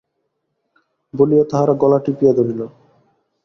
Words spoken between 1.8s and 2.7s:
গলা টিপিয়া ধরিল।